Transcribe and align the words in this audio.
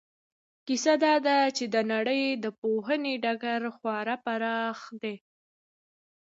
کیسه 0.65 0.93
دا 1.03 1.13
ده 1.25 1.37
چې 1.57 1.65
د 1.73 1.75
نړۍ 1.93 2.23
د 2.43 2.45
پوهنې 2.59 3.13
ډګر 3.23 3.61
خورا 3.75 4.15
پراخ 4.25 4.79
دی. 5.01 5.15